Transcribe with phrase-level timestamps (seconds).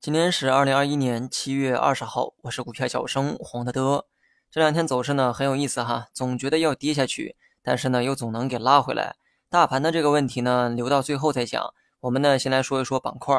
[0.00, 4.06] 今天是二零二一年七月二十号，我是股票小生黄德德。
[4.50, 9.16] 这两天走势呢很有意思哈，总觉得要跌下去，但是呢又总能给拉回来。
[9.48, 11.72] 大盘的这个问题呢，留到最后再讲。
[12.00, 13.34] 我们呢先来说一说板块。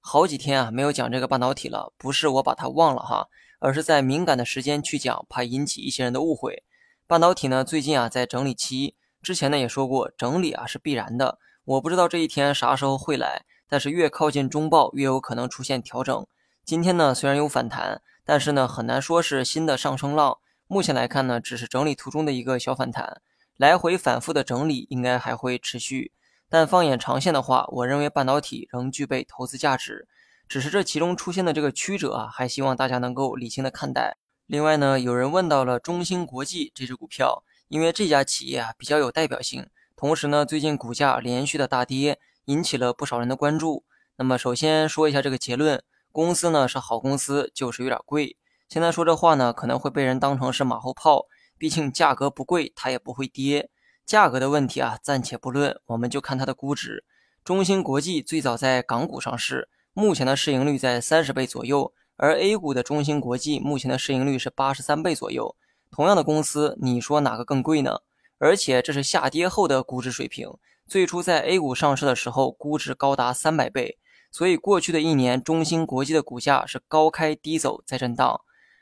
[0.00, 3.28] 好几天啊没有讲这个半导体了，不是我把它忘了哈，
[3.58, 6.62] 而是在敏感的时间去讲，怕引起一些人的误会。
[7.06, 11.38] 半导体呢最近啊在整理期，之前呢也说过整理啊是必然的。
[11.64, 13.44] 我不知道这一天啥时候会来。
[13.66, 16.26] 但是越靠近中报，越有可能出现调整。
[16.64, 20.38] 今天呢，虽然有反弹，但是呢，很难说是新的上升浪。
[20.68, 23.20] 目前来看呢，只是整理途中的一个小反弹，
[23.56, 26.12] 来回反复的整理应该还会持续。
[26.48, 30.06] 但放眼长线的话，我认为半导体仍具备投资价值。
[30.46, 34.18] 只是这其中出现的这个曲折啊，还希望大家能够理性的看待。
[34.46, 39.66] 另外呢，有人问到了中芯国际这只股票，因为这家企业啊比较有代表性，
[39.96, 42.18] 同时呢，最近股价连续的大跌。
[42.46, 43.84] 引起了不少人的关注。
[44.16, 48.36] 那么，首先说一下这个结论：公司呢是好公司，就是有点贵。
[48.68, 51.24] 现在说这话呢，可能会被人当成是马后炮。
[51.56, 53.70] 毕竟价格不贵，它也不会跌。
[54.04, 57.02] 价格的问题啊，暂且不论，我们就看它的估值。
[57.42, 65.56] 中芯国际最早在港股上市，目前的市盈率在三十倍左右，而 A 股的中芯国际目前的市盈率是八十三倍左右。
[65.90, 68.00] 同样的公司，你说哪个更贵呢？
[68.44, 70.50] 而且这是下跌后的估值水平。
[70.86, 73.96] 最初在 A 股上市的时候，估值高达三百倍，
[74.30, 78.38] 所以过去的一年，中芯国际的股价是高开低走，在震荡。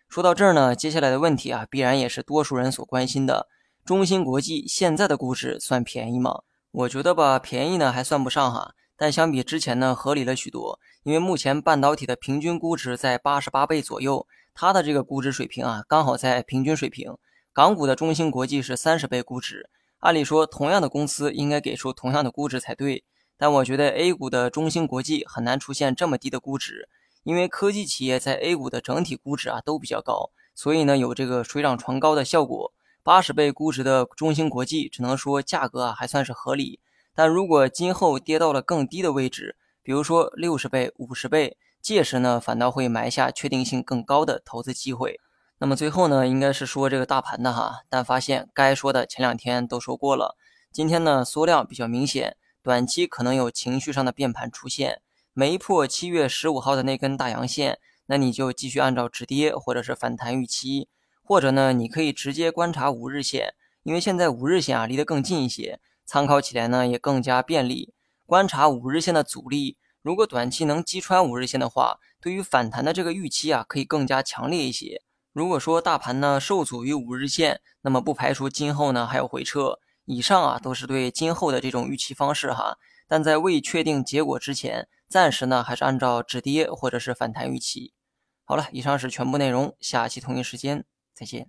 [0.08, 3.46] 说到这儿呢，接下来的问题啊，必然也是多数人所关心的：
[3.84, 6.40] 中芯国际现在的估值算便宜吗？
[6.72, 10.80] 我觉得吧，便宜呢还算不上哈，但相比之前呢，合理了许多。
[11.04, 17.14] 因为目前半导体的平均估值在八十八倍左右，它的这个估值水平啊，刚好在平均水平。
[17.54, 19.68] 港股的中芯国际是三十倍估值。
[19.98, 23.04] 按理说，同样的公司应该给出同样的估值才对，
[23.36, 26.88] 但我觉得 A 股的中芯国际很难出现这么低的估值，
[27.24, 32.72] 因为科技企业在 A 股的整体估值啊都比较高，所以呢有这个水涨船高的效果。
[33.02, 36.80] 八十倍估值的中芯国际，只能说价格啊还算是合理，
[37.14, 45.20] 但如果今后跌到了更低的位置，比如说六十倍、五十倍，届时呢反倒会埋下确定性更高的投资机会。
[45.62, 50.36] 那么最后呢，应该是说这个大盘的哈，但发现该说的前两天都说过了。
[50.72, 55.02] 今天呢，缩量比较明显，短期可能有情绪上的变盘出现。
[55.32, 60.88] 没破七月十五号的那根大阳线，那你就继续按照止跌或者是反弹预期，
[61.22, 67.94] 或者呢，你可以直接观察五日线，因为现在五日线啊离得更近一些，参考起来呢也更加便利。
[68.26, 75.02] 观察五日线的阻力，如果短期能击穿五日线的话，对于反弹的这个预期啊，可以更加强烈一些。
[75.32, 79.78] 如果说大盘呢受阻于五日线，那么不排除今后呢还有回撤。
[80.04, 82.76] 以上啊都是对今后的这种预期方式哈，
[83.06, 87.94] 但在未确定结果之前，暂时呢还是按照止跌或者是反弹预期。
[88.44, 90.84] 好了，以上是全部内容，下期同一时间
[91.14, 91.48] 再见。